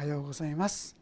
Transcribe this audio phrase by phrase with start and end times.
[0.00, 0.96] はようございます。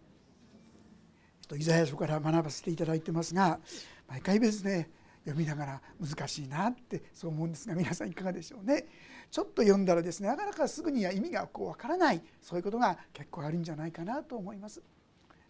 [1.56, 3.60] イザヤ書から学ばせていただいてますが
[4.08, 4.90] 毎回ですね
[5.24, 8.86] 読みながら難しいなってそう思うんですが皆さんいかがでしょうね。
[9.30, 14.82] ちょっと読んだらですねなかなかすぐには意味がこうわからないそういうことが結構あるんじゃないかなと思います。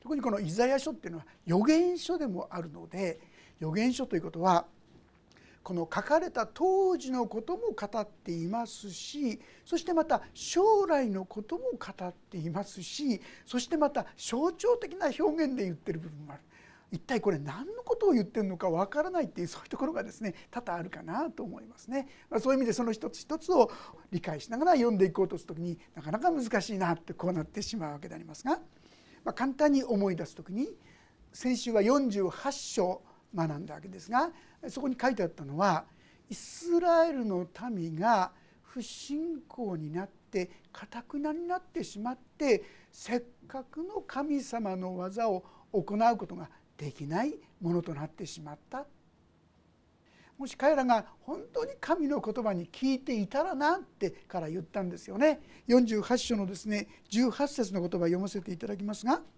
[0.02, 3.18] 特にこのイザヤ書っていうのは予言書でもあるので
[3.60, 4.66] 予言書ということは
[5.68, 16.40] この書かれた当時のことも語っていますしそしてまた将来のことも語っていますしそしてまた象徴的な表現で言ってる部分もある
[16.90, 22.08] 一体これ何のことを言ってるのかわからないっていうそういうところがですね多々あるかなと思いますね。
[22.30, 23.70] まあ、そういう意味でその一つ一つを
[24.10, 28.52] 理解しながら読んでいこうとする時になかなか難しいなってこうなってしまうわけでありますが、
[29.22, 30.70] まあ、簡単に思い出す時に
[31.30, 33.02] 先週は48章
[33.34, 34.30] 学んだわけですが
[34.68, 35.84] そこに書いてあったのは
[36.30, 38.32] イスラエルの民が
[38.62, 48.86] 不信仰になってかたくなになってしまってせっかくの神様の技を行うことができないものとなってしまった。
[50.38, 55.40] もし彼らが本当に神の言葉に聞いていたらなってから言ったんですよね。
[55.66, 59.20] 48章のですね18節の言葉を読ませていただきますが「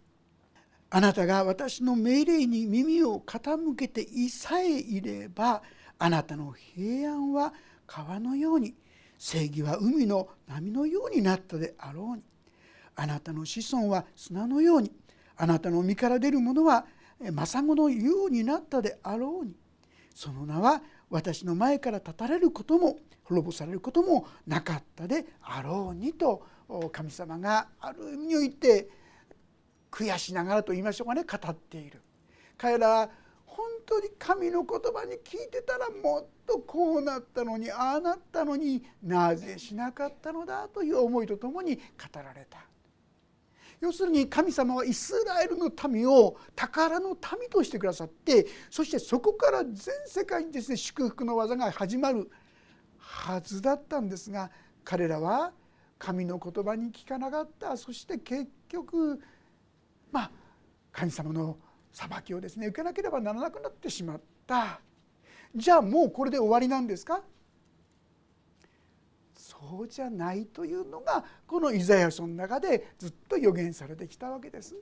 [0.93, 5.63] あなたが私の命令に耳を傾けていさえいれば
[5.99, 7.55] あなたの平安は
[7.87, 8.75] 川のように
[9.17, 12.23] 正義は海の波のようになったであろうに。
[12.97, 14.93] あなたの子孫は砂のように
[15.37, 16.85] あなたの身から出るものは
[17.21, 19.55] 政子のようになったであろうに。
[20.15, 26.45] その名は私の前から立たれることも滅ぼされることもなかったであろうにと
[26.93, 28.89] 神様がある意味において
[29.91, 32.01] 悔しながらと言いましょうかね語っている。
[32.57, 33.11] 彼らは
[33.47, 41.83] 本当に神の言葉に聞いてたらもっとこうなったのにああなったのになぜしなかったのだという思いとともに語
[42.15, 42.59] られた。
[43.81, 52.31] 要するに神様はイスラエルの民を宝の民としてくださってそしてそこから全世界にですね祝福の技が始まる
[52.99, 54.51] はずだったんですが
[54.85, 55.53] 彼らは
[55.99, 57.77] 神の言葉に聞かなかった。
[57.77, 59.21] そして結局
[60.13, 60.31] まあ
[60.93, 61.59] 神様の
[61.93, 64.81] 裁きをですね受けなければならなくなってしまった
[65.55, 67.23] じゃあもうこれで終わりなんですか？
[69.35, 74.77] そうじゃないというのがこのイザヤ書の中でずっと予言されてきたわけです。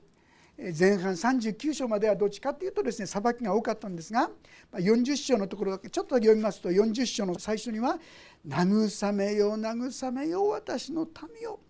[0.77, 4.29] 前半39章まではどっちかというとですね裁きが多かったんですが
[4.73, 7.97] 40章のところだけちょっと読みますと40章の最初には
[8.45, 11.61] 「慰めよ慰めよ私の民よ」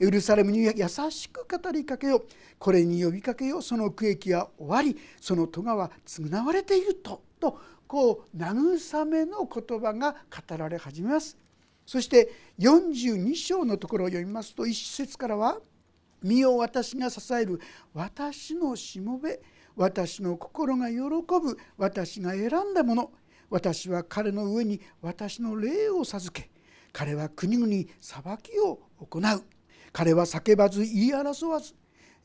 [0.00, 0.72] エルサレムに優
[1.10, 2.26] しく語りかけよう。
[2.58, 3.62] これに呼びかけよう。
[3.62, 4.98] その区域は終わり。
[5.20, 7.22] その戸川は償われていると。
[7.38, 11.36] とこう慰めの言葉が語られ始めます。
[11.84, 15.60] そして42章のところを読みますと一節からは
[16.22, 17.60] 「身を私が支える
[17.92, 19.40] 私のしもべ
[19.74, 23.12] 私の心が喜ぶ私が選んだもの。
[23.48, 26.48] 私は彼の上に私の霊を授け
[26.92, 29.44] 彼は国々裁きを行う」
[29.92, 31.74] 彼は叫ばず言い争わず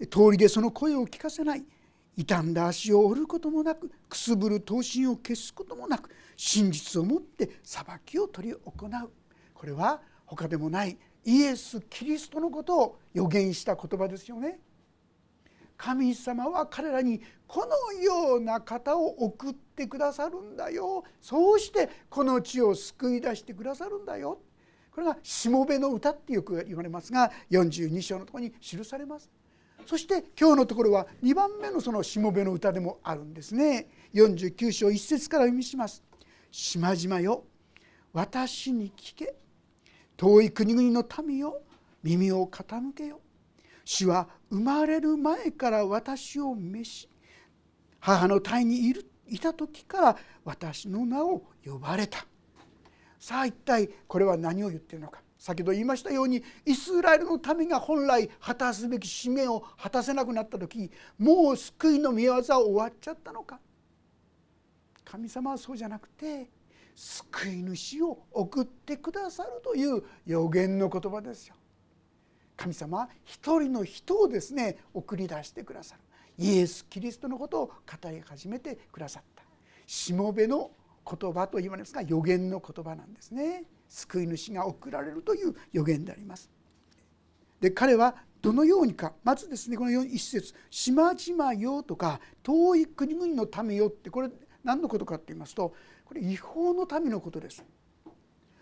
[0.10, 1.66] 通りでその声を聞かせない。
[2.18, 9.12] 傷んだ足を折ることもなくくすぶる刀身を消すこともなく真実をもって裁きを執り行う。
[9.54, 14.60] これは他でもないイエス・キリストのことを予言した言葉ですよね。
[15.78, 21.04] 神様は彼らにこのような方を送ってくださるんだよ。
[21.22, 24.40] そうしてこの地を救い出してくださるんだよ。
[24.96, 29.30] これが「しもべの歌」ってよく言われますが42章のところに記されます。
[29.86, 33.90] そして今日のところは2番目のそのしもべの歌でもあるんですね。
[34.14, 36.02] 49章1節から読みします。
[36.50, 37.44] 島々よ
[38.14, 39.36] 私に聞け
[40.16, 41.62] 遠い国々の民よ
[42.02, 43.20] 耳を傾けよ
[43.84, 47.10] 主は生まれる前から私を召し
[48.00, 52.26] 母の胎にいるいた時から私の名を呼ばれた
[53.26, 55.20] さあ一体これは何を言っているのか。
[55.40, 63.60] 先ほど言いましたようにイスラエルの民が本来果たすべき使命を果たせなくなった時もう救いの御業は終わっちゃったのか。
[65.04, 66.52] 神様はそうじゃなくて
[66.94, 71.56] 救い主を送ってくださるという予言の言葉ですよ。
[72.56, 76.02] 神様は一人の人をですね送り出してくださる。
[76.38, 79.42] イエス・キリストのことを語り始めてくださった。
[79.88, 80.70] しもべの
[81.06, 83.64] 言葉と言われますが予言の言葉なんですね。
[83.88, 86.50] 救い主が送られるという予言であります。
[87.62, 94.30] で彼はどのようにかまずですねこの一節「島々よ」とか「遠い国々の民よ」ってこれ
[94.64, 95.74] 何のことかって言いますと
[96.04, 97.64] これ違法の民のことです。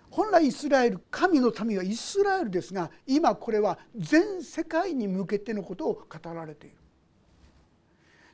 [0.10, 6.78] 本来イスラエル神の民はイスラエルですが今これは全世界に向けてのことを語られている。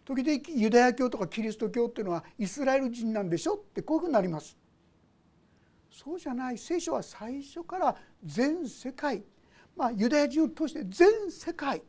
[0.10, 4.58] 時々ユダヤ教とかキリスト教っていうのはイスラエル人なんでしょってこういうふうになります。
[5.92, 9.22] そうじゃない聖書は最初から全世界。
[9.76, 11.84] まあユダヤ人を通して全世界。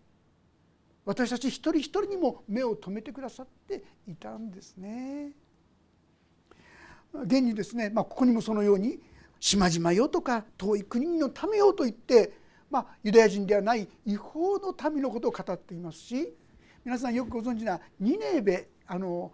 [1.07, 5.33] 私たち一人一人にも目を留めてくださっていたんですね。
[7.15, 9.01] 現にですね、まあ、ここにもそのように
[9.41, 12.35] 「島々よ」とか「遠い国のためよ」と言って、
[12.71, 16.35] まあ、ユダヤ人ではない違法の民のことを語っていますし
[16.85, 19.33] 皆さんよくご存知なニネベあの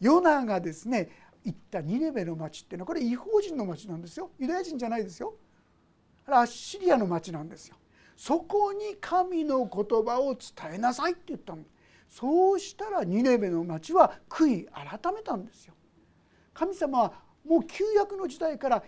[0.00, 1.10] ヨナがですね
[1.44, 4.30] 行ったニネベの町っていうのはこれ違法人の町なんですよ。
[4.38, 5.34] ユダヤ人じゃないですよ。
[6.26, 7.76] あれアッシリアの町なんですよ。
[8.16, 11.62] そこに神の言葉を伝えなさいって言ったの。
[12.08, 15.74] そうしたらニネベの町は悔い改めたんですよ。
[16.52, 17.12] 神様は
[17.46, 18.82] もう旧約の時代から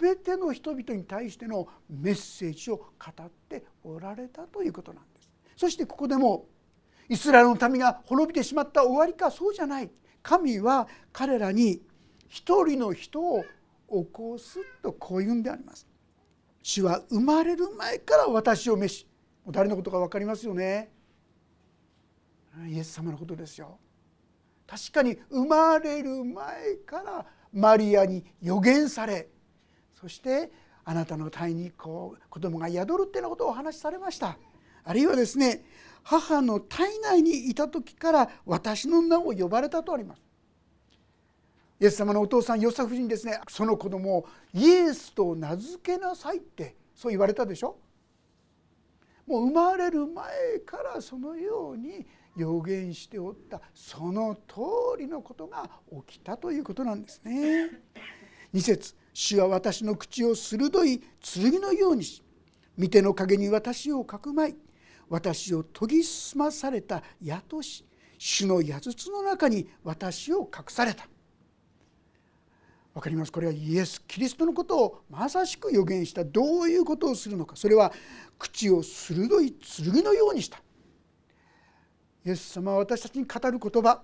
[0.00, 2.86] 全ての人々に対してのメッセージを語
[3.22, 5.30] っておられたということなんです。
[5.56, 6.46] そしてここでも
[7.08, 9.90] イスラエルの民が滅びてしまった終わりかそうじゃない。
[10.22, 11.80] 神は彼らに
[12.28, 13.44] 一人の人を
[13.88, 15.86] 起こすとこういうんであります。
[16.62, 19.06] 主は生まれる前から私を召し。
[19.48, 20.90] 誰のことか分かりますよね。
[22.68, 23.78] イエス様のことですよ。
[24.66, 29.28] 確かに生まれる前からマリアに予言され。
[29.94, 30.50] そして
[30.84, 34.36] あなたの体にこう子供が宿るっていうようなことをお話しされました。
[34.82, 35.64] あるいはですね
[36.08, 40.22] 母の体内にいた時から私の名を呼ばれたとあります。
[41.80, 43.40] イエス様のお父さんヨサフ人ですね。
[43.48, 47.76] その子供をイエスと名付けなさいってそう言われたでしょ。
[49.26, 52.06] もう生まれる前からそのように
[52.36, 54.60] 予言しておったその通
[55.00, 55.68] りのことが
[56.06, 57.68] 起きたということなんですね。
[58.54, 62.22] 2節主は私の口を鋭い剣のようにし
[62.78, 64.56] 御手の陰に私をかくまい。
[65.08, 67.84] 私を研ぎ澄まされた矢とし
[68.18, 71.06] 主の矢筒の中に私を隠された。
[72.94, 73.30] 分かります？
[73.30, 76.24] これはイエス・キリストのことをまさしく予言した。
[76.24, 77.54] どういうことをするのか。
[77.54, 77.92] それは
[78.38, 80.62] 口を鋭い剣のようにした。
[82.24, 84.02] イエス様は私たちに語る言葉。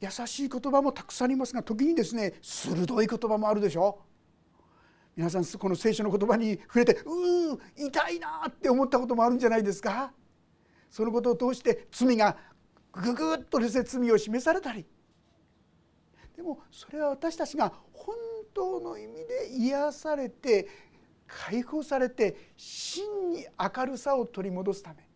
[0.00, 4.00] 優しい言葉もたくさんありますが時にですね鋭い言葉もあるでしょ。
[4.02, 4.13] う
[5.16, 10.12] 皆さんこの聖書の言葉に触れてうー痛いなって思ったこともあるんじゃないですか？
[10.90, 12.36] そのことを通して罪が
[12.92, 14.84] ぐぐっとですね罪を示されたり。
[16.36, 18.16] でもそれは私たちが本
[18.52, 20.68] 当の意味で癒されて
[21.28, 23.46] 解放されて真に
[23.76, 25.08] 明るさを取り戻すため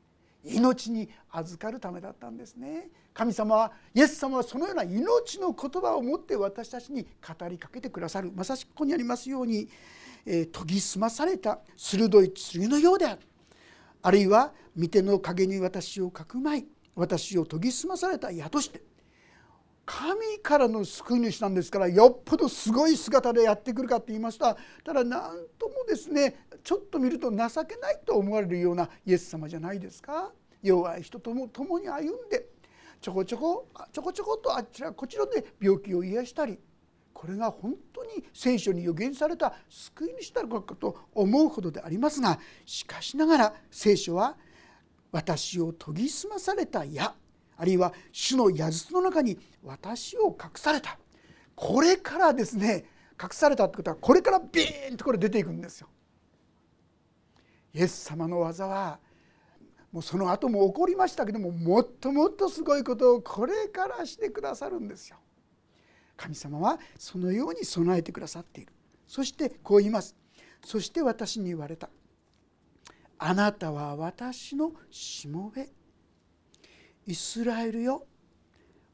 [0.44, 2.90] 命に預かるためだったんですね。
[3.18, 8.30] 神様はイエス様はそのような命の言葉を持って私たちに語りかけてくださる。
[8.32, 9.68] まさしくここにありますように、
[10.24, 13.20] え、研ぎ澄まされた鋭い剣のようである
[14.02, 18.82] あるいは御手の陰に私をかくまい私を研ぎ澄まされた矢として
[19.84, 25.20] 神からの救い主なんですからよっぽどすごい姿でやってくるかって言いましたただ何
[25.58, 30.30] ともですねちょっと見ると情けないと思われるようなイエス様じゃないですか。
[30.62, 32.47] 弱い人とも共に歩んで
[33.00, 36.58] ちょこちょこちょこちょことあちらこちらで病気を癒したり
[37.12, 44.36] これが本当に聖書に予言された救い主だろうかと思うほどでありますがしかしながら聖書は
[45.10, 47.14] 私を研ぎ澄まされた矢
[47.56, 50.98] あるいは主の矢筒の中に私を隠された
[51.56, 52.84] これからですね
[53.20, 55.88] 隠されたってことはこれからビーンとこれ出ていくんですよ。
[57.74, 59.00] イエス様の技は
[59.92, 65.16] もうその後も起こりましたけどももっともっとすごいことをこれからしてくださるんですよ。
[66.16, 68.72] 神様はそのように備えてくださっている。
[69.06, 70.14] そしてこう言います。
[70.64, 71.88] そして私に言われた。
[73.18, 75.68] あなたは私のしもべ。
[77.06, 78.06] イスラエルよ。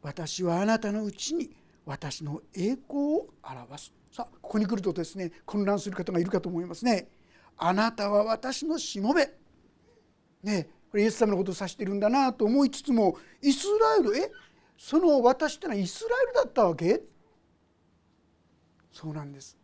[0.03, 1.51] 私はあなたのうちに。
[1.87, 3.93] 私の栄光を表す。
[4.11, 7.09] さあここに来るとですね混乱する方がいるかと思いますね。
[7.57, 9.31] あなたは私のしもべ。
[10.43, 14.31] ねこれイエス様のことを指しているんだなと思いつつもイスラエルえ？
[14.79, 17.03] その私ってのはイスラエルだったわけ？
[18.93, 19.59] そうなんです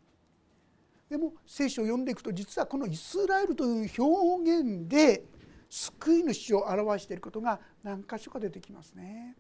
[1.09, 5.23] でも聖書を読んでいくと実はこのイスラエルという表現で
[5.69, 9.37] 救い主を表していることが何箇所か出てきますね。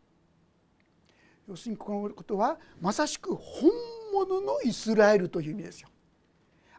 [1.49, 3.69] 要するにこのことはまさしく本
[4.13, 5.89] 物のイスラエルという意味ですよ。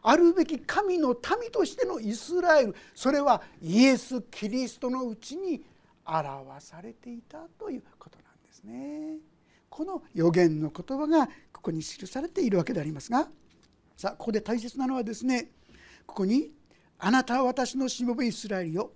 [0.02, 1.08] あるべき神の
[1.40, 5.62] 民としてのイスラエルそれはイエス・キリストのうちに
[6.04, 9.18] 表されていたということなんですね。
[9.70, 13.28] この予言の言葉がここに記されているわけでありますが
[13.96, 15.52] さあここで大切なのはですね
[16.04, 16.52] ここに
[16.98, 18.92] 「あなたは私のしもべイスラエルよ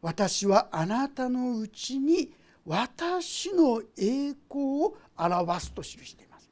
[0.00, 2.32] 私はあなたのうちに
[2.64, 6.50] 私の栄光を表す」と記しています。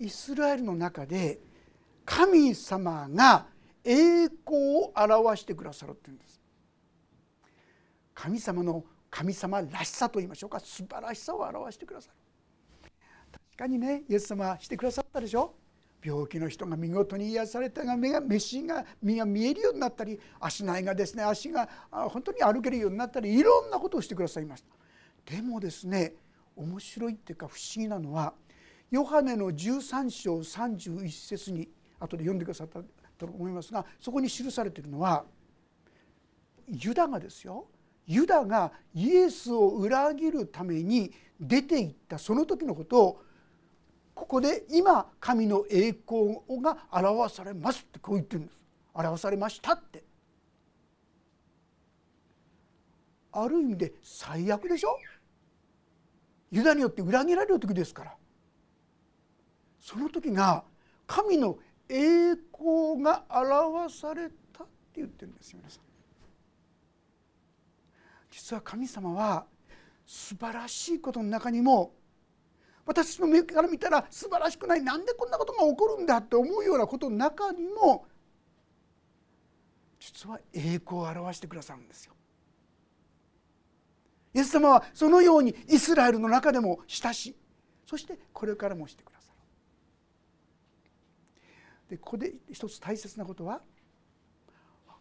[0.00, 1.38] イスラエルの中で
[2.06, 3.46] 神様が
[3.84, 6.40] 栄光を表してくださるっていうんです。
[8.14, 10.60] 神様の神様らしさと言いましょうか。
[10.60, 12.14] 素晴らしさを表してくださる。
[13.32, 15.54] 確かにねイエス様はしてくださったでしょ。
[16.02, 25.34] 病気の人が見事に癒されたが目が飯が身が見えるようになったり足苗がですね足が本当に歩けるようになったりいろんなことをしてくださいました。
[25.34, 26.14] でもですね
[26.54, 28.34] 面白いっていうか不思議なのは
[28.90, 32.80] ヨハネの13章31節に後で読んでくださった
[33.18, 35.24] と思いますがそこに記されているのは
[36.68, 37.66] ユダがですよ。
[38.06, 43.22] ユダがイエスを裏切るために出ていったその時のことを
[44.14, 48.56] ここで今神の栄光が表されますってこう言ってるんです。
[48.94, 50.04] 表されましたって。
[53.32, 54.96] ある意味で最悪でしょ。
[56.50, 58.14] ユダによって裏切られる時ですから。
[59.80, 60.64] その時が
[61.06, 61.58] 神の
[61.88, 65.82] 栄光が表されたって言ってるんですよ皆さん
[68.30, 69.46] 実は神様は
[70.04, 71.94] 素晴らしいことの中にも
[72.84, 78.06] 私の目から見たら素晴らしくないなんでこんなことが起こるんだって思うようなことの中にも
[79.98, 82.12] 実は栄光を表してくださるんですよ。
[84.34, 87.34] イエス様はそのようにイスラエルの中でも親し
[87.86, 89.15] そしてこれからもしてくださる。
[91.88, 93.60] でここで一つ大切なことは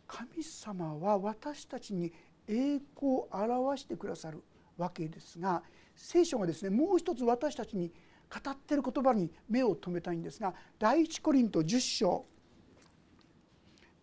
[0.08, 2.14] 神様は私たちに
[2.48, 4.44] 栄光を表してくださる
[4.78, 5.64] わけですが
[5.96, 7.92] 聖書がですねもう一つ私たちに
[8.30, 12.26] 語ってる言葉に目を留めたいんですが第一コリント10章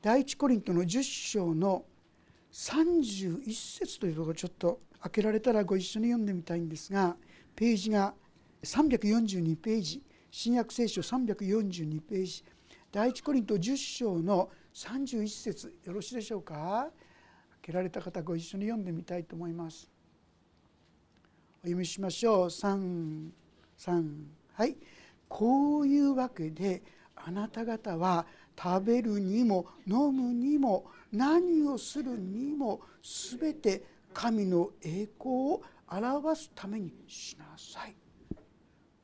[0.00, 1.84] 第一コリントの10章の
[2.52, 7.16] 31節というところちょっと開けられたらご一緒に読んでみたいんですが
[7.54, 8.14] ページが
[8.64, 12.44] 342ページ新約聖書342ページ
[12.92, 16.88] 第一コリント10章の31節よろしいでしょうか？
[17.50, 19.90] 開けられた方ご一緒に読んでみたいと思います。
[21.62, 22.46] お読みしましょう。
[22.48, 23.30] 33
[24.52, 24.76] はい。
[25.26, 26.82] こういうわけで
[27.16, 28.26] あなた方は
[28.62, 32.82] 食べるにも飲むにも何をするにも
[33.38, 37.96] 全て神の栄光を表すためにしなさい。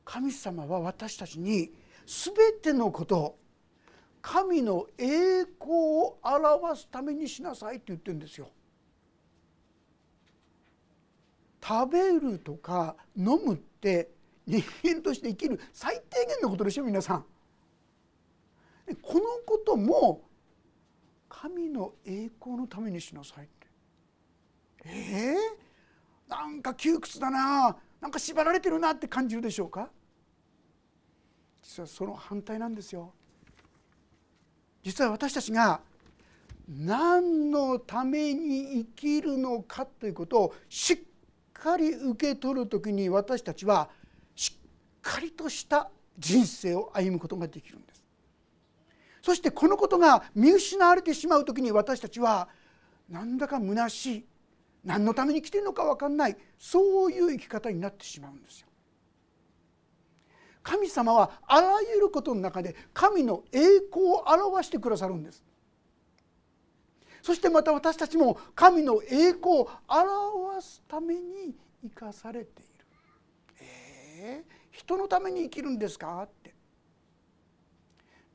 [0.05, 1.71] 神様は私たちに
[2.05, 3.39] 全てのことを
[4.21, 8.49] 神の栄光を表すためにしなさいって言ってるんですよ。
[11.61, 14.09] 食べるとか飲むって
[14.47, 17.25] 人間として生きる最低限のことでしょ皆さん。
[19.01, 20.21] このことも
[21.27, 23.67] 神の栄光のためにしなさいって。
[24.85, 29.89] えー、なんか窮屈だななんか縛られてるなって感じるでしょうか？
[31.61, 33.13] 実はその反対なんですよ。
[34.83, 35.81] 実は私たちが
[36.67, 40.97] 何のために生きるのかということをしっ
[41.53, 43.89] かり受け取る時に私たちは
[44.35, 44.57] しっ
[45.01, 48.03] かりとした人生を歩むことができるんです
[49.21, 52.47] そしてこのことが見失われてしまう時に私たちは
[53.09, 54.25] なんだか虚しい
[54.85, 58.68] 何のために来てるのか分かんないそういう生き方になってしまうんですよ。
[60.61, 65.43] 神様はあらゆることの中で神の栄光を表してくださるんです。
[67.21, 72.85] そしてまた私たちも神の栄光を表すために生かされている。
[73.61, 76.53] えー、人のために生きるんですかって。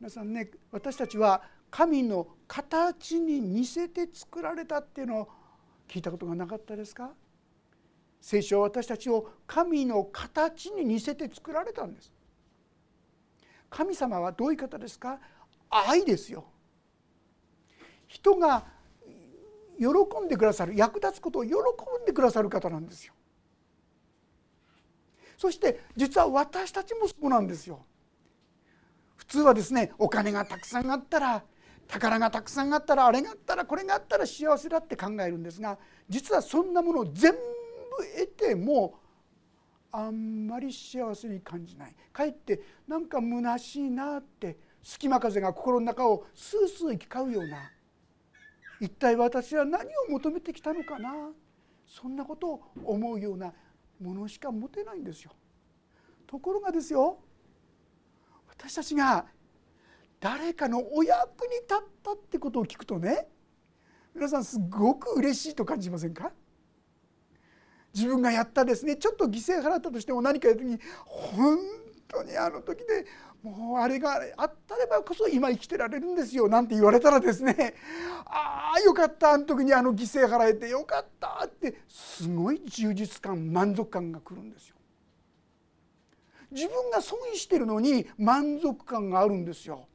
[0.01, 5.29] 皆さんね私たちは神の形に似せて作られたっていうのを
[5.89, 7.11] 聞いたことがなかったですか？
[8.25, 12.11] 聖書は私たちを神の形に似せて作られたんです。
[13.69, 15.21] 神様はどういう方ですか？
[15.69, 16.47] 愛ですよ。
[18.09, 18.65] 人が
[19.79, 19.89] 喜
[20.25, 21.55] んでくださる役立つことを喜ん
[22.07, 23.13] でくださる方なんですよ。
[25.37, 27.85] そして実は私たちもそうなんですよ。
[29.17, 31.45] 普通はですねお金がたくさんあったら
[31.89, 35.77] 宝がたくさんあったらあれがあったらこれがあったら幸せだって考えるんですが
[36.09, 37.39] 実はそんなものを全部
[37.99, 39.01] 得ても
[39.91, 41.95] あんまり幸せに感じない。
[42.13, 47.71] かえってなんか虚しいなって隙間風が心の中をスースー行き交うような。
[48.81, 51.31] 一体私は何を求めてきたのかな。
[51.87, 53.53] そんなことを思うような
[54.01, 55.31] ものしか持てないんですよ。
[56.27, 57.19] ところがですよ。
[58.49, 59.27] 私たちが
[60.19, 63.29] 誰かのお役に立ったってことを聞くとね
[64.15, 66.33] 皆さんすごく嬉しいと感じませんか？
[67.95, 71.59] 自分がやったですねちょっと犠牲払ったとしても何かやる時に本
[72.09, 73.07] 当にあの時で
[73.43, 77.75] もうあれがあったればこそ今生きてられるんですよなんて言われたらですね
[78.25, 84.77] ああよかったあの時にあの犠牲払えてよかったってすごい充実感満足感がくるんですよ。
[86.51, 89.89] 自分が損してるのに満足感があるんですよ。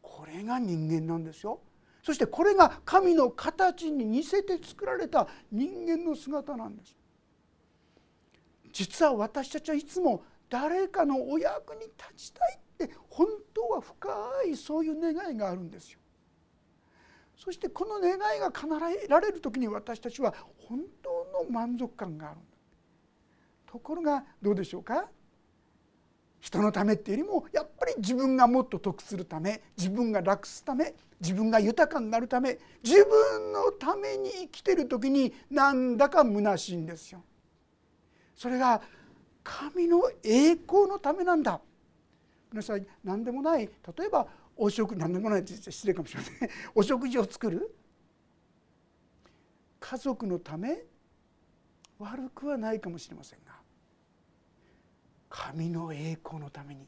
[0.00, 1.60] これが人間なんですよ。
[2.02, 6.96] そしてこれが神の形に似せて作られた人間の姿なんです。
[8.72, 14.08] 実は私たちはいつも誰かのお役に立ちたいって本当は深
[14.50, 16.00] いそういう願いがあるんですよ。
[17.36, 22.40] そしてこの願いが叶えられる時に私たちは本当の満足感がある
[23.66, 25.08] ところがどうでしょうか？
[26.42, 37.22] 人のためっていうよりもやっぱり自分がもっと得するため自分が楽すため自分が豊かになるため自分のために生きてる時になんだか虚しいんですよ。
[38.34, 38.82] それが
[39.44, 41.60] 神の栄光のためなんだ。
[42.50, 43.66] 皆さん何でもない。
[43.96, 46.50] 例えばお食何でもないって失礼かもしれません。
[46.74, 47.72] お食事を作る。
[49.78, 50.82] 家族のため
[52.00, 53.61] 悪くはないかもしれませんが
[55.34, 56.86] 神の栄光のために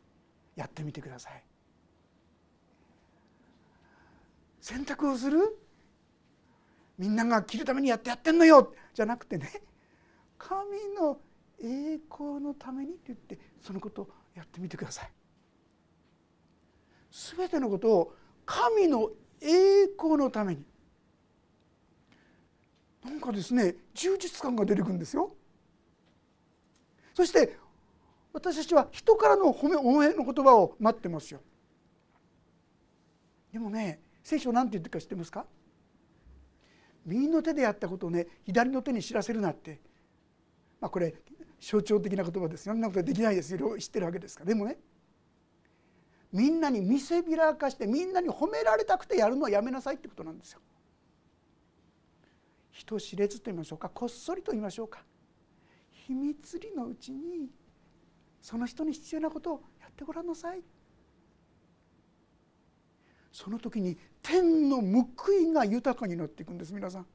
[0.54, 1.42] やってみてください
[4.60, 5.58] 洗濯をする？
[6.98, 9.50] みんなが着るためにやってやってんのよじゃなくてね
[10.36, 10.60] 神
[10.94, 11.18] の
[11.58, 15.10] 栄光のためにって言ってそのことをやってみてください。
[17.36, 19.08] 全てのことを神の
[19.40, 20.62] 栄光のために
[23.04, 25.32] なんかですね充実感が出てくるんですよ。
[27.14, 27.56] そして
[28.34, 31.40] 私たちは人からの褒め応援の言葉を待ってますよ。
[33.52, 35.46] でもね聖書なんて言ってるか知ってますか？
[37.06, 39.80] 右の手でやったことをね左の手に知らせるなって、
[40.80, 41.14] まあ、これ
[41.60, 42.74] 象徴的な言葉ですよ。
[42.74, 43.78] そんなことできないですよ。
[43.78, 44.48] 知ってるわけですから。
[44.48, 44.78] でもね
[46.32, 50.60] みんなに見せびらかしてみんなに褒められたくてやるのはやめなさいってことなんですよ。
[52.72, 53.88] 人知れずと言いましょうか。
[53.88, 55.04] こっそりと言いましょうか。
[55.92, 57.48] 秘密裏のうちに
[58.44, 60.60] その人に必要なことをやってごらんなさい
[63.32, 67.06] その時に天の報いが豊かになっていくんです皆さん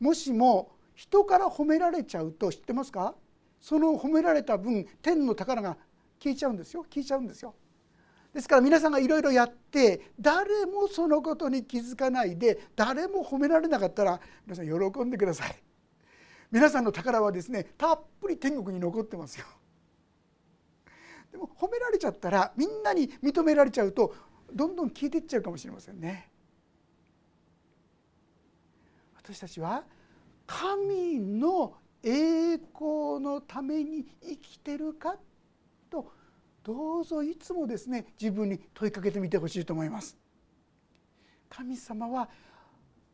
[0.00, 3.14] もしも人から褒められちゃうと知ってますか？
[3.60, 5.76] その褒められた分天の宝が
[6.18, 7.54] 消えちゃうんですよ消えちゃうんですよ。
[8.32, 15.54] ですから皆さんがいろいろやって誰もそのことに気づかないで誰も褒められなかったら皆さん喜んでください。
[16.50, 19.44] 皆さんの宝はですねたっぷり天国に残ってますよ。
[21.30, 24.14] でも褒められちゃったらみんなに認められちゃうと
[24.52, 26.28] どんどん消えていっちゃうかもしれませんね。
[29.16, 29.84] 私たちは
[30.46, 35.16] 神の栄光のために生きてるか
[35.88, 36.12] と
[36.64, 40.16] どうぞいつもですね自分に問いかけてみてほしいと思います。
[41.48, 42.28] 神様は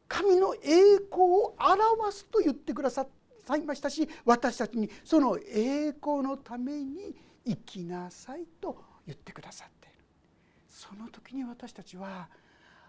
[0.08, 3.06] 神の栄光を表すと言ってくださ
[3.56, 9.96] いましたし私たちにその栄光のために生きなさいと言ってくださっている。
[10.68, 12.28] その時に私たちは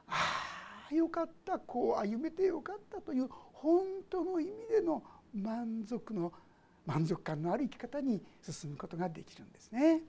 [0.08, 6.34] ああよかったこう歩めてよかったという本当の意味での満足の
[6.86, 10.02] 満足感のある生き方に進むことができるんですね。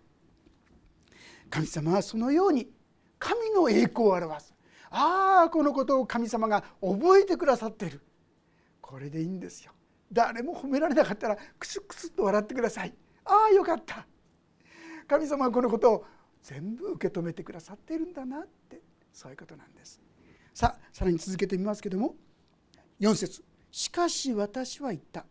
[1.50, 2.70] 神様はそのように
[3.18, 4.54] 神の栄光を表す。
[4.90, 8.00] ああこのことを神様が覚えてくださっている。
[8.80, 9.72] これでいいんですよ。
[10.10, 12.94] 誰も褒められなかったらクスクスと笑ってください。
[13.24, 14.06] ああよかった。
[15.08, 16.04] 神様はこのことを
[16.42, 18.80] 全部受け止めてくださっているんだなって
[19.12, 20.00] そういうことなんです。
[20.54, 22.14] さあさらに続けてみますけども
[23.00, 23.42] 4節。
[23.70, 25.24] しかし私は言った。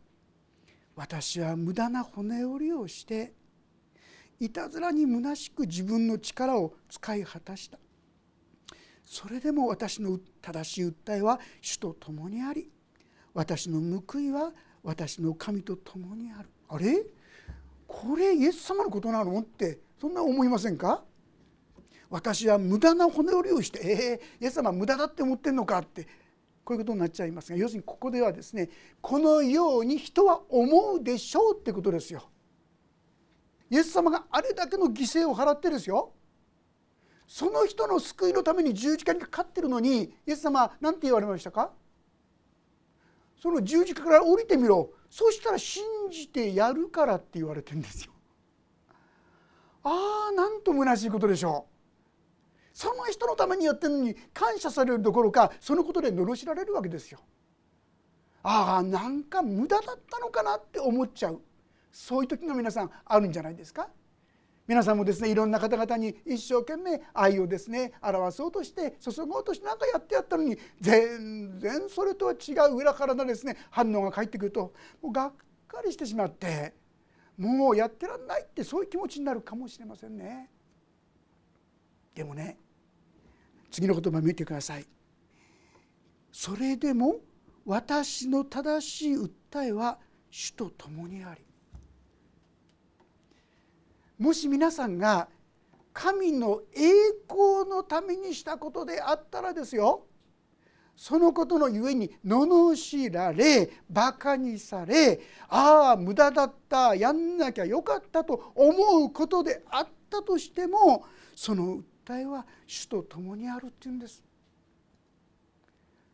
[0.96, 3.34] 私は無駄な骨折りをして
[4.40, 7.78] いたずらに虚しく自分の力を使い果たした。
[9.04, 12.70] それでも私の正しい訴えは主と共にあり
[13.34, 14.52] 私の報いは
[14.84, 16.50] 私の神と共にある。
[16.68, 17.06] あれ？
[17.88, 21.04] これイエス様のことなのってそんな思いませんか？
[22.10, 26.08] 私は無駄な骨折りをしてえー、イエス様無駄だって思ってんのかって
[26.64, 28.70] こういうことになっちゃいますが要するにここではですね
[29.02, 32.30] このように人は思うでしょうってことですよ。
[33.70, 36.14] イエス様があれだけの犠牲を払ってですよ。
[37.28, 41.72] その人の救いのために十字架にかかってるのにイエス様は何て言われましたか？
[43.48, 45.82] その十字架から降りてみろそしたら信
[46.12, 48.12] じてやるからって言われてんですよ。
[49.84, 51.74] ああなんと虚しいことでしょう。
[52.74, 57.20] その人のためにやってるのに感謝されるどころかそのことで罵られるわけですよ。
[58.44, 61.42] ああなんか無駄だったのかなって思っちゃう
[61.90, 63.88] そういう時が皆さんあるんじゃないですか？
[64.68, 75.34] 皆さんもですねいろんな方々に一生懸命愛をですね表そうとして注ごうとして何かやってやったのに全然それとは違う裏からのですね反応が返ってくるともうがっ
[75.68, 76.74] かりしてしまって
[77.38, 80.50] もうやってらんないってそういう気持ちになるかもしれませんね。
[82.14, 82.58] でもね
[83.72, 84.86] 次の言葉見てください。
[86.32, 87.18] それでも
[87.66, 89.98] 私の正しい訴えは
[90.30, 91.47] 主と共にあり
[94.18, 95.28] もし皆さんが
[95.94, 96.92] 神の栄
[97.28, 100.06] 光のためにしたことであったらですよ
[100.96, 114.24] そのことのゆえに罵られバカにされああ無駄だったやんなきゃよかったと思うことであったとしてもその訴えは主と共にあるっていうんです。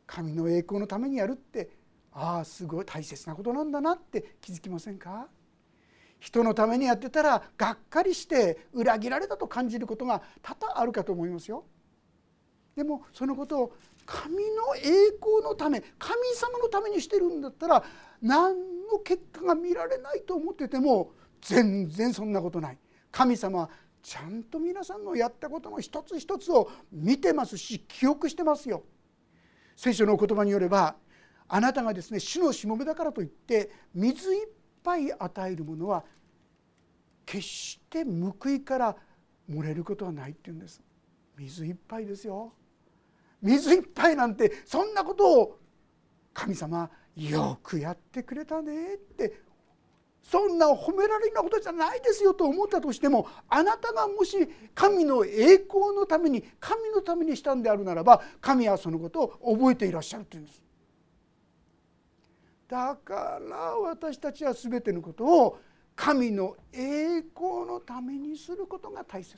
[0.05, 1.69] 神の栄光のためにやるって
[2.11, 5.27] ああすごい大切なことなんだなって気づきませんか？
[6.23, 11.65] 人のためにやってたらがっかりして裏切られたと感じることが多々あるかと思いますよ。
[12.77, 13.73] でもそのことを
[14.05, 14.41] 神の
[14.77, 17.83] 栄光のため神様のためにしてるんだったら
[18.21, 18.55] 何
[18.87, 22.77] の結果が見られないと思ってても全然そんなことない。
[23.11, 23.69] 神様は
[24.01, 28.83] ちゃんと皆さんのやったことの一つ一つを見てますし記憶してますよ。
[29.75, 30.95] 聖書の言葉によれば
[31.49, 34.47] あなたがですね主のしもべだからといって水いっ
[34.83, 36.03] ぱい与えるものは
[37.25, 38.95] 決して報いから
[39.49, 40.81] 漏れることはないって言うんです。
[41.37, 42.53] 水いっぱいですよ。
[43.41, 45.59] 水いっぱいなんてそんなことを
[46.33, 49.41] 神様よくやってくれたねって。
[50.23, 54.37] そんな褒められるようなことじゃないですよと思ったとしてもあなたがもし
[54.73, 60.63] 神の栄光のために神のためにしたんであるならば神はそのことを覚えていらっしゃるというんです。
[62.69, 65.59] だから私たちは全てのことを
[65.95, 69.37] 神の栄光のためにすることが大切。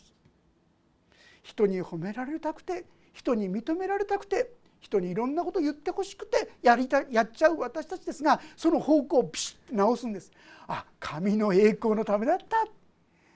[1.44, 10.32] 人に褒められたくて人に認められたくて人にいろんなことを言ってほしくてやりたやっちゃう私たちですがその方向をビシッと直すんです。
[10.68, 12.65] あ神の栄光のためだった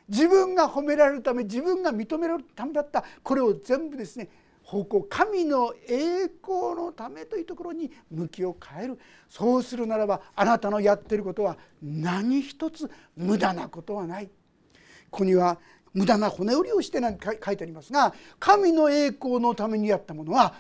[0.08, 4.28] 自分が褒められるため自分が認められるためだったこれを全部ですね
[4.70, 9.00] 方向神の栄光のためというところに向きを変える。
[9.28, 14.28] そうするならばあなたのやってることは何一つ無駄なことはない。
[14.28, 15.58] ここには
[15.92, 20.54] 無駄な骨折りをしてなんて書いてありますが神の栄光のためにやったものは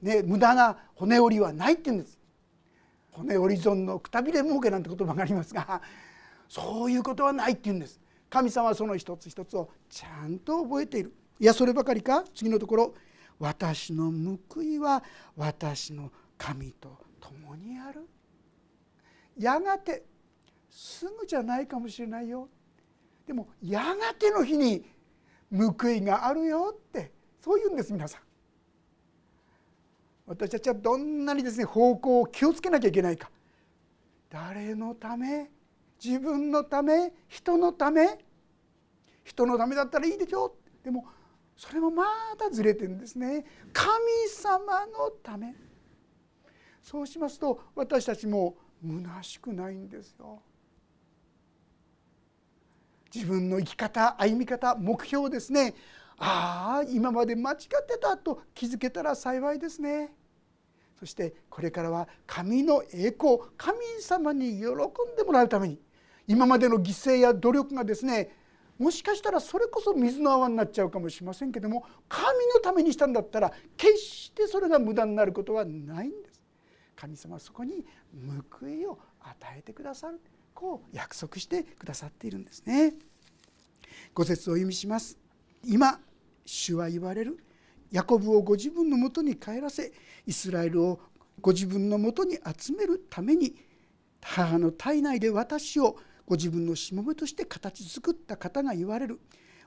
[0.00, 2.18] ね、無駄な骨折りはないって言うんです。
[3.12, 5.82] 骨折り損のくたびれ儲けなんて言葉がありますが
[6.48, 8.00] そういうことはないって言うんです。
[8.30, 11.12] 神様はその一つ一つをちゃんと覚えている。
[11.38, 12.24] いやそればかりか？
[12.34, 12.94] 次のところ。
[13.40, 14.12] 私の
[14.48, 15.02] 報いは
[15.34, 18.06] 私の神と共にある。
[19.36, 20.04] やがて
[20.70, 22.48] すぐじゃないかもしれないよ。
[23.26, 24.84] でもやがての日に
[25.50, 27.10] 報いがあるよって
[27.42, 28.20] そう言うんです皆さん。
[30.26, 33.30] 私たちはどんなにですね方向を気をつけなきゃいけないか。
[34.28, 35.50] 誰のため
[36.02, 38.18] 自分のため人のため。
[39.24, 40.56] 人のためだったらいいでしょ。
[40.82, 41.06] でも
[41.60, 42.06] それもま
[42.38, 43.44] だずれてるんですね。
[43.74, 45.54] 神様のため。
[46.82, 50.40] そうしますと私たちも虚しくないんですよ。
[53.14, 55.74] 自分の生き方歩み方目標ですね。
[56.16, 60.14] ああ今まで間違ってたと気づけたら幸いですね。
[60.98, 65.78] そしてこれからは神の栄光神様に喜んでもらうために
[66.26, 68.39] 今までの犠牲や努力がですね
[68.80, 76.40] もしかしたらそれこそ水の泡になっちゃうかもしれませんけども神のためにしたんだったら決してそれが無駄になることはないんです。
[76.96, 77.84] 神様はそこに
[78.58, 80.18] 報いを与えてくださる
[80.54, 82.94] こう約束してくださっているんですね。
[84.14, 85.18] ご説を意味します。
[85.62, 86.00] 今
[86.46, 87.38] 主は言われる
[87.92, 89.92] ヤコブをご自分のもとに帰らせ
[90.26, 91.00] イスラエルを
[91.42, 93.54] ご自分のもとに集めるために
[94.22, 95.96] 母の体内で私を
[96.30, 99.18] ご自分のしもべとして形作った方が言われる。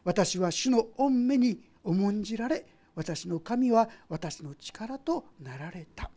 [0.06, 6.10] 私は主の御目に重んじられ私の神は私の力となられた。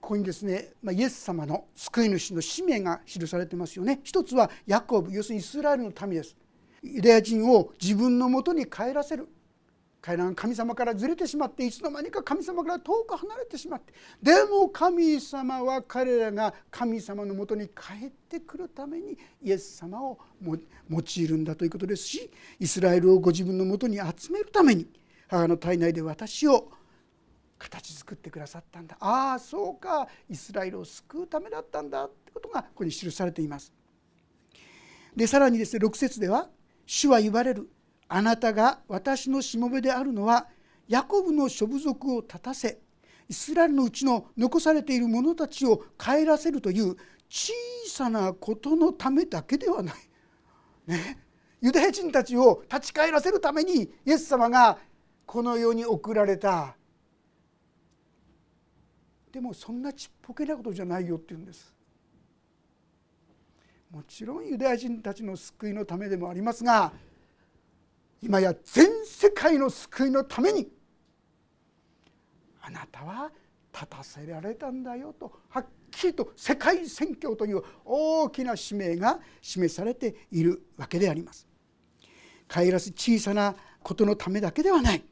[0.00, 3.98] ここにですね、まイエス様の救い主の使命が記されてますよね。
[4.04, 6.36] 一つはヤコブ要するにイスラエルの民です。
[6.80, 9.26] ユダヤ人を自分のもとに帰らせる。
[10.00, 20.56] 彼らが神様からずれてしまっていつの間にか神様から遠く離れてしまってでも神様は彼らが神様のもとに帰ってくるためにイエス様を用
[20.98, 22.04] いるんだということです。
[22.04, 24.86] しイスラエルをご自分のもとに集めるために
[25.28, 26.70] 母の体内で私を
[27.58, 28.96] 形作ってくださったんだ。
[29.00, 30.08] ああそうか。
[30.28, 33.72] イスラエルを救うためだったんだってことがここに記されています。
[35.14, 36.48] でさらにですね6節では
[36.86, 37.68] 「主は言われる。
[38.12, 40.48] あなたが私のしもべであるのは
[40.88, 42.80] ヤコブの諸部族を立たせ
[43.28, 46.96] イスラエルのうちの残されている者たちを帰らせるという
[47.28, 47.52] 小
[47.88, 49.94] さなことのためだけではない。
[50.88, 51.18] ね、
[51.60, 54.76] ユダヤ人たちを立ち返らせるためにイエス様が
[55.24, 56.74] この世に送られた。
[59.30, 61.72] でもそんなちっぽけなことじゃないよって言うんです。
[63.92, 66.92] もちろんユダヤ人たちの救いのためでもありますが
[68.22, 70.68] 今や全世界の救いのために
[72.60, 73.30] あなたは
[73.72, 81.46] 立たせられたんだよとはっきりと世界宣教という大きな使命が示されているわけであります。
[82.48, 85.04] 帰らす小さなことのためだけではない。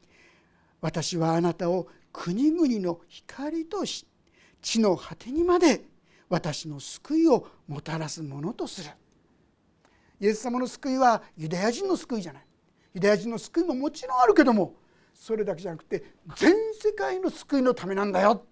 [0.81, 4.05] 私はあなたを国々の光とし
[4.61, 5.81] 地の果てにまで
[6.27, 8.89] 私の救いをもたらすものとする。
[10.19, 12.48] イエス様の救いはユダヤ人の救いじゃない。
[12.93, 14.75] ユダヤ人の救いももちろんあるけども
[15.13, 16.03] それだけじゃなくて
[16.37, 18.45] 全世界の救いのためなんだよ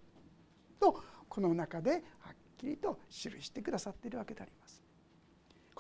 [0.80, 2.02] とこの中ではっ
[2.58, 4.84] きりと記してくださっているわけであります。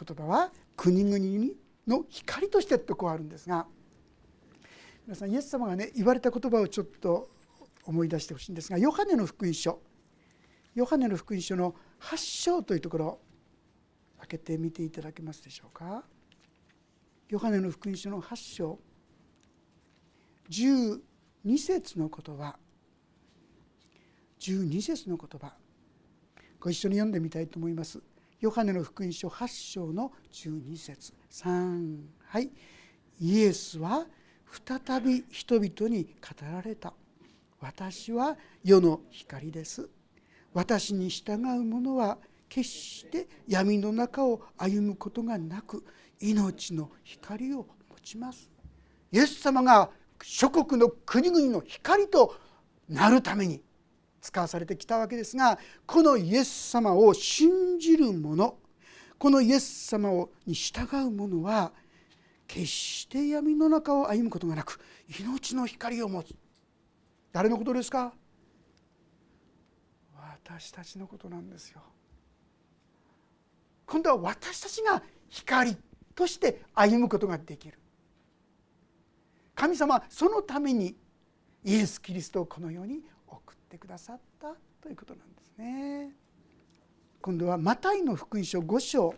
[0.05, 1.55] 言葉は国々
[1.87, 3.65] の光としてってこうあるんですが
[5.07, 7.31] 皆さんイエス様がね言われた言葉をちょっと
[7.83, 9.79] 思い出してほしいんですがヨハネの福音書
[10.75, 13.19] ヨハネの福音書の8章というところ
[14.19, 16.03] 開けてみていただけますでしょうか
[17.29, 18.79] ヨハネの福音書の8章。
[20.49, 20.99] 12
[21.57, 22.55] 節の言葉。
[24.39, 25.53] 12節の言葉。
[26.57, 28.01] ご一緒に読んでみたいと思います。
[28.39, 31.13] ヨハネの福音書8章の12節。
[31.29, 32.49] 3はい。
[33.19, 34.05] イエスは
[34.65, 36.93] 再び人々に語られた。
[37.59, 39.89] 私は世の光です。
[40.53, 45.83] 私に従う者は決して闇の中を歩むことがなく
[46.19, 48.49] 命の光を持ちます。
[49.11, 49.89] イエス様が
[50.21, 52.35] 諸国の国々の光と
[52.89, 53.61] なるために
[54.21, 58.57] 使わされてきたわけですがこのイエス様を信じる者
[59.17, 61.71] このイエス様をに従う者は
[62.47, 64.79] 決して闇の中を歩むことがなく
[65.19, 66.35] 命の光を持つ。
[67.31, 68.13] 誰のことですか？
[70.15, 71.81] 私たちのことなんですよ。
[73.85, 75.77] 今度は私たちが光
[76.17, 77.77] として歩むことができる。
[79.53, 80.95] 神様はそのために
[81.63, 86.15] イエス・キリストをこの世に送ってくださったということなんですね。
[87.21, 89.13] 今度はマタイの福音書5章。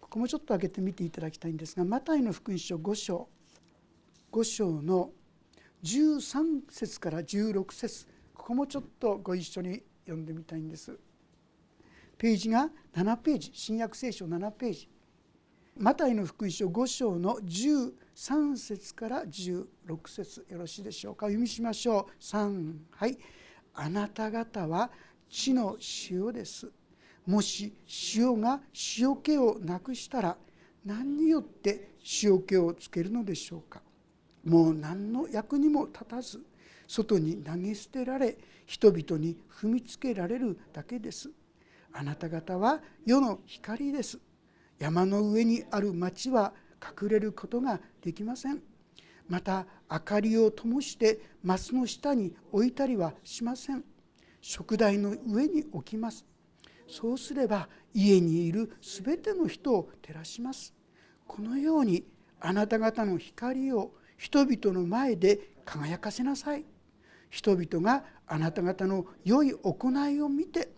[0.00, 3.28] ここもちょっと開けてみていただきたいんですがマタイの福音書5章
[4.32, 5.10] 5章の
[5.84, 8.06] 13節から16節。
[8.34, 10.98] ここもちょっとご一緒に読んでみたいんです。
[12.18, 14.91] ページが7ページ新約聖書7ページ。
[15.78, 19.66] マタイの福音書5章の13節から16
[20.06, 21.26] 節よろしいでしょうか？
[21.26, 22.22] 読みしましょう。
[22.22, 23.18] 3はい。
[23.74, 24.90] あなた方は
[25.30, 25.78] 地の
[26.10, 26.70] 塩です。
[27.26, 27.72] もし
[28.14, 28.60] 塩が
[28.98, 30.36] 塩気をなくしたら
[30.84, 33.80] 何によって塩気をつけるのでしょうか？
[34.44, 36.42] もう何の役にも立たず
[36.86, 41.30] 外に投げ捨てられ人々に踏みつけられるだけです。
[41.94, 44.18] あなた方は世の光です。
[44.82, 46.52] 山の上にある町は
[47.00, 48.60] 隠れることができません。
[49.28, 53.84] また明かりを灯して松の下に置いたりはしません。
[54.40, 56.26] 食台の上に置きます。
[56.88, 60.74] そうすれば家にいるすべての人を照らします。
[61.28, 62.04] このように
[62.40, 66.64] あなた方の光を人々の前で輝かせなさい。
[67.30, 70.70] 人々があなた方の良い行いを見て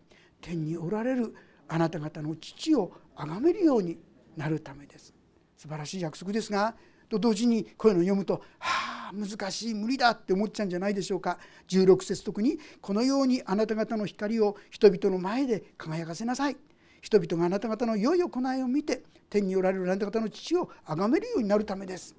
[0.42, 1.34] 天におられる。
[1.68, 3.98] あなた方の父を崇めるように
[4.36, 5.14] なるためです。
[5.56, 6.74] 素晴らしい約束ですが
[7.08, 11.38] と同時にこういうのを読むと「はあ難しい無理だ」って思っちゃうんじゃないでしょうか。
[11.68, 16.56] 16節特に「このようにあなた方の光を人々の前で輝かせなさい」
[17.00, 22.16] 人々があなた方の良い行いを見て天におられるあなた方の父を崇めるようになるためです。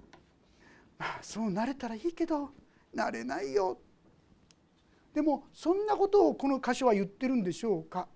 [0.97, 2.51] まあそうなれたらいいけど
[2.93, 3.79] なれないよ。
[5.13, 8.07] でもそんなことをこの箇所は言ってるんでしょうか。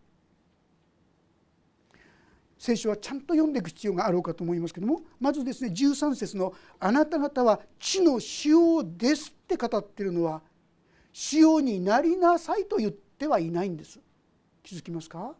[2.60, 10.42] 聖書はちゃんと読んでいく必要があろうかと思いますけどもまずですね13節の「あなた方は地の塩です」って語ってるのは
[11.32, 14.00] 塩になりなさいと言ってはいないんです。
[14.62, 15.34] 気づきますか？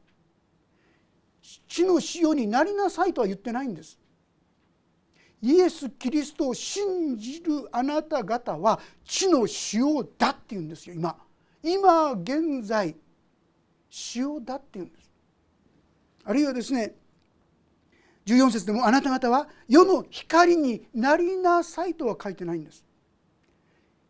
[1.68, 4.00] 地の塩になりなさいとは言ってないんです。
[5.42, 11.18] イエス・キリストを信じるあなた方は地の塩だって言うんですよ今。
[11.62, 12.96] 今現在
[14.16, 15.12] 塩だって言うんです。
[16.24, 16.96] あるいはですね
[18.26, 22.86] 14節でもあなた方は世の光になりなさいとは書いてないんです。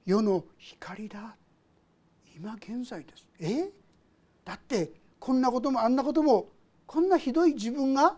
[0.06, 1.36] 世の光だ。
[2.36, 3.28] 今現在です。
[3.39, 3.69] え？
[4.43, 6.50] だってこんなこともあんなことも
[6.86, 8.17] こんなひどい自分が？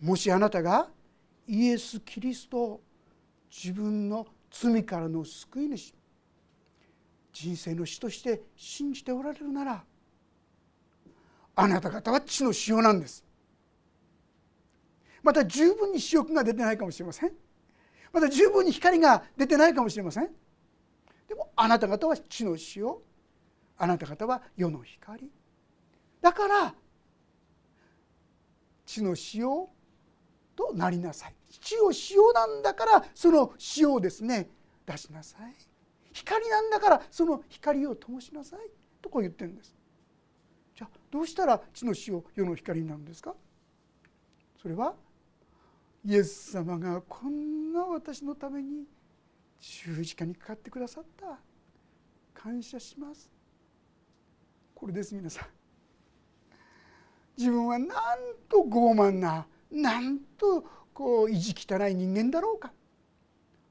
[0.00, 0.88] もしあなたが
[1.46, 2.80] イエス・キリストを
[3.50, 5.92] 自分の罪からの救い主
[7.32, 9.84] 人生の死として信じておられるなら
[11.56, 13.24] あなた方は血の塩なんです。
[15.22, 17.32] また十分に視力が出てないかもしれません。
[18.12, 20.28] また十分に光が出てないかもしれません。
[21.28, 22.94] でもあなた方は血の塩
[23.78, 25.30] あなた方は世の光。
[26.20, 26.74] だから
[28.84, 29.44] 血の塩
[30.56, 31.34] となりなさい。
[31.60, 34.48] 血を塩なんだからその塩をですね
[34.86, 35.54] 出しなさい。
[36.12, 38.60] 光なんだからその光を灯しなさい。
[39.00, 39.74] とこう言ってるんです。
[40.74, 43.34] じゃあどうしたら血の塩世の光になるんですか？
[44.60, 44.94] それは
[46.04, 48.84] イエス様がこんな私のために
[49.60, 51.38] 十字架にかかってくださった。
[52.32, 53.30] 感謝します。
[54.74, 55.46] これです皆さん。
[57.36, 57.88] 自分はなん
[58.48, 62.72] と傲慢ななんとこう意地汚い人間だろうか。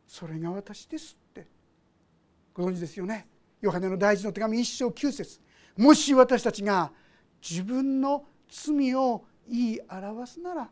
[0.08, 1.48] それが私ですって。
[2.54, 3.28] ご存知ですよね。
[3.62, 5.42] ヨハネの大事の手紙一章九節。
[5.78, 6.92] もし私たちが
[7.42, 10.70] 自分の罪を言い表すなら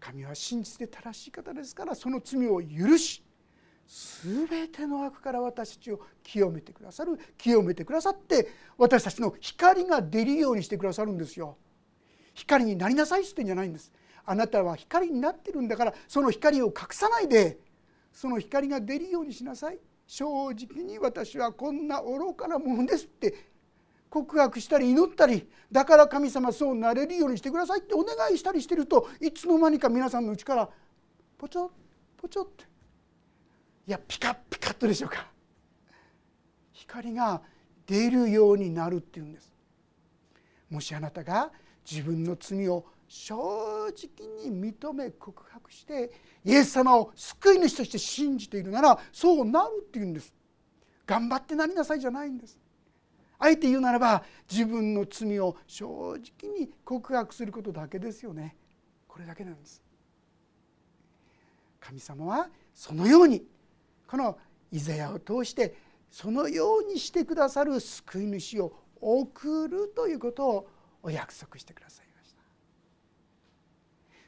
[0.00, 3.22] 神は真実で正しい方ですからその罪を許し
[4.24, 11.56] 全ての悪から私たちを清めてくださる清めてくださって私たちの光が出るようにしてくださるんですよ。
[12.34, 13.92] 光になりなさいって言ってんじゃないんです。
[14.24, 17.58] あなたは光になってるんだからその光を隠さないで
[18.12, 19.78] その光が出るようにしなさい。
[20.06, 23.34] 正直に私はこんな愚かなものですって
[24.10, 30.68] 告白したり祈ったりだから神様そうなれるようにしてくださいってお願いしたりしてるといつの間にか皆さんのうちから
[31.36, 31.68] ポチョ
[32.16, 32.64] ポチョって。
[33.86, 35.26] いやピカッピカッとでしょうか。
[36.72, 37.42] 光が
[37.86, 39.52] 出るようになるっていうんです。
[40.70, 41.52] もしあなたが
[41.88, 46.10] 自分の罪を正直に認め告白して
[46.44, 50.34] イエス様を救い主として信じているならそうなるっていうんです。
[51.06, 52.58] 頑張ってなりなさいじゃないんです。
[53.38, 58.56] あえて言うならば自分の罪を正直に告白することだけですよね。
[59.06, 59.82] これだけなんです。
[61.80, 63.46] 神様はそのように
[64.06, 64.38] この
[64.72, 65.76] イザヤを通して
[66.10, 70.68] そのようにしてくださる救い主を送るということを
[71.02, 72.40] お約束してくださいました。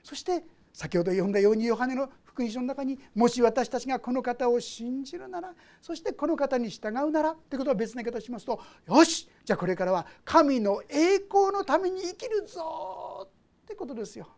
[0.04, 13.28] そして先ほど読んだようにヨハネの福音書の中にもし私たちがこの方を信じるならそしてこの方に従うならということは別な言い方しますとよしじゃあこれからは神の栄光のために生きるぞっ
[13.66, 14.28] てことですよ。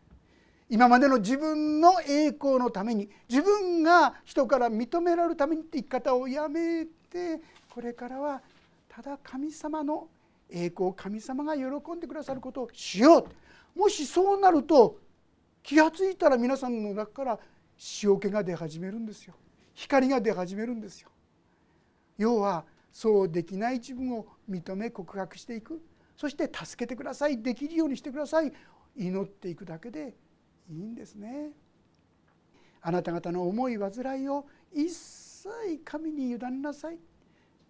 [0.71, 8.41] 今までの自分の栄光のために自分が人から認められるためにって生き方をやめてこれからは
[8.89, 10.09] ただ神様の
[10.49, 13.27] 栄光神様が喜んでくださることをしよ
[13.77, 14.97] うもしそうなると
[15.63, 17.39] 気が付いたら皆さんの中から
[18.03, 19.35] 塩気が出始めるんですよ。
[19.75, 21.09] 光が出始めるんですよ。
[22.19, 25.81] 要はそうできない自分を認め告白していく。
[26.17, 27.41] そして助けてください。
[27.41, 28.53] できるようにしてください。
[28.95, 30.15] 祈っていくだけで
[30.69, 31.53] いいんですね。
[32.83, 35.49] あなた方の思い煩いを一切
[35.85, 36.99] 神に委ねなさい。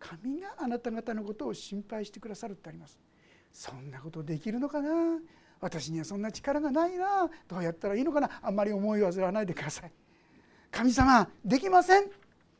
[0.00, 2.98] 神があなた方のことを心配してくださるってあります。
[3.52, 5.20] そんなことできるのかな？
[5.60, 7.28] 私にはそんな力がないな。
[7.46, 8.30] どうやったらいいのかな。
[8.42, 9.92] あんまり思い煩わないでください。
[10.70, 12.10] 神様できません。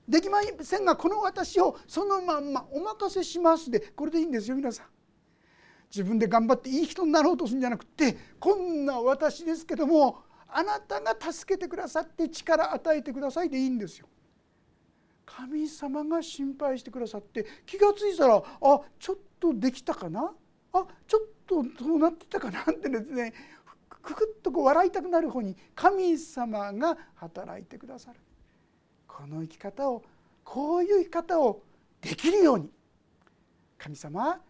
[0.09, 4.87] できませんがこの私をそのまんまお任せしますでこれでいいんですよ皆さん。
[5.91, 14.09] 自分で頑張っていい人になろうとするんじゃなくてこんな私ですけどもあなたが助けてくださって力与えてくださいでいいんですよ。
[15.25, 20.33] 神様が心配してくださって気が付いたらあちょっとできたかな。
[20.73, 23.33] あちょっとどうなってたかなってですね
[23.89, 28.21] くくっとこう笑いたくなる方に神様が働いてくださる。
[29.07, 30.03] この生き方を
[30.45, 31.63] こういう生き方を
[32.01, 32.71] できるように
[33.77, 34.41] 神様は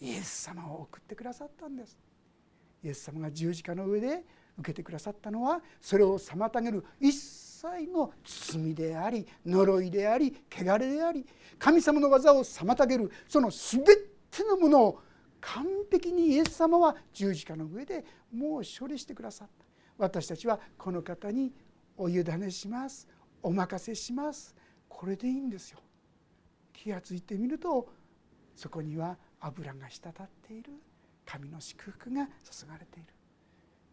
[0.00, 1.96] イエス様を送ってくださったんです。
[2.82, 4.24] イエス様が十字架の上で
[4.58, 11.26] 受けてくださったのはそれを妨げる一切の罪であり呪いであり汚れであり
[11.58, 15.00] 神様の技を妨げるその全てのものを
[15.46, 19.64] 完璧にイエス様は十字架の上でもう処理してくださった。
[19.96, 21.52] 私たちはこの方に
[21.96, 23.06] お委ねします。
[23.42, 24.56] お任せします。
[24.88, 25.78] これでいいんですよ。
[26.72, 27.88] 気が付いてみると
[28.56, 30.72] そこには油が滴っている。
[31.24, 33.08] 神の祝福が注がれている。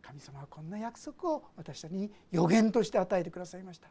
[0.01, 3.89] 神様はこんな約束を私たちに予言として与えてくださいました。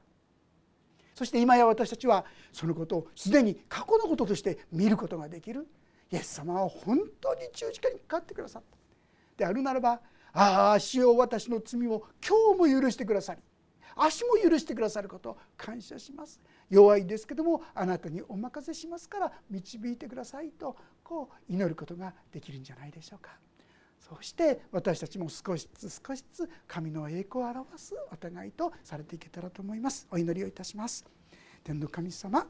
[1.14, 5.68] そして今や私たちはそのことをすでに過去のこととして見ることができる。
[6.12, 8.76] イエス様は本当に十字架にかかってくださった。
[9.36, 10.00] であるならば
[10.32, 13.40] ああ主を私の罪を今日も許してくださり
[13.96, 16.40] 足も許してくださることを感謝します。
[16.70, 23.38] 弱いですけどもあなたにお任せしますから導いてくださいとこう祈ることができるんじゃないでしょうか。
[23.98, 30.06] そして私たちも少しずつ少しずつ神の栄光を表すお互いとされていけたらと思います。
[30.10, 31.04] お祈りをいたします。
[31.64, 32.46] 天の神様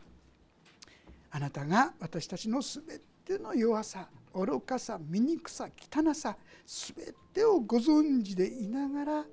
[1.30, 9.24] あなたが私たちのすべての弱さ愚かさ醜さ汚さすべてをご存知でいながら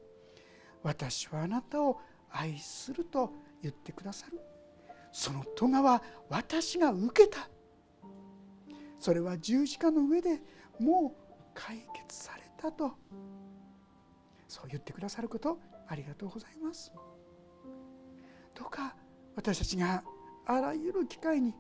[0.84, 2.00] 私はあなたを
[2.32, 4.40] 愛すると言ってくださる。
[5.12, 7.50] その咎は私が受けた。
[9.00, 10.42] それは十字架の上で
[10.80, 12.94] もう解決されたと。
[14.48, 16.92] そう言ってくださることありがとうございます。
[18.56, 18.96] どうか
[19.36, 20.04] 私たちが
[20.46, 21.54] あらゆる機会に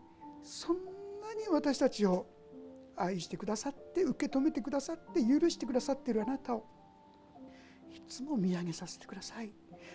[0.43, 0.91] そんな
[1.33, 2.25] に私たちを
[2.95, 6.65] 愛してくださって受け止めてくださって許してくださっているあなたを。
[7.91, 9.51] いつも見上げさせてください。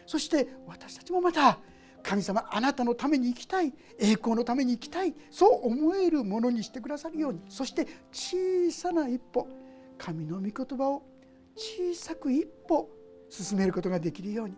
[0.06, 1.58] そして私たちもまた
[2.02, 9.48] 神様あなたのために生きたい栄光のために生きたいそう思えるものにしてくださるようにそして小さな一歩
[9.96, 11.02] 神の御言葉を
[11.56, 12.90] 小さく一歩
[13.30, 14.54] 進めることができるように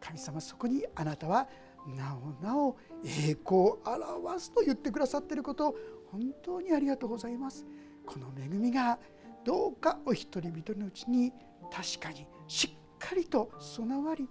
[0.00, 1.46] 神様そこにあなたは
[1.94, 5.76] なおなお栄光を表すと言ってくださっていることを
[6.10, 7.66] 本当にありがとうございます。
[8.04, 8.98] この恵みが
[9.44, 11.32] どうかお一人一人のうちに
[11.70, 14.28] 確かにしっかりと備わり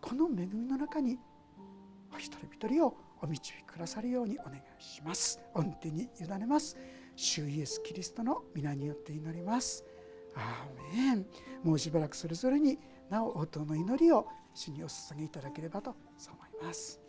[0.00, 1.18] この恵みの中に
[2.12, 5.40] お一人一人をお導きくださるようにお願いします。
[5.54, 6.76] 御手に委ねます。
[7.14, 9.84] 主イエス・キリストの皆によって祈ります。
[10.34, 11.26] アーメン
[11.62, 12.78] もうしばらくそれぞれに
[13.10, 15.94] なお応答の祈りを主にお捧げいただければと
[16.68, 17.01] us.